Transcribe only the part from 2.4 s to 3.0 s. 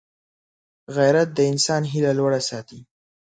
ساتي